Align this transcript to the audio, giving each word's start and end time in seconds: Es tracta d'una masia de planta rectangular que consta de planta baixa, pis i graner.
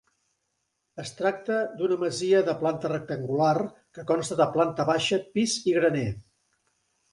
Es 1.03 1.11
tracta 1.19 1.57
d'una 1.81 1.97
masia 2.05 2.39
de 2.47 2.55
planta 2.63 2.91
rectangular 2.95 3.53
que 3.99 4.07
consta 4.15 4.41
de 4.43 4.49
planta 4.59 4.89
baixa, 4.91 5.23
pis 5.37 5.57
i 5.75 5.79
graner. 5.81 6.11